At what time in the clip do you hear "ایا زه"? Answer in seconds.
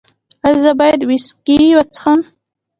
0.45-0.71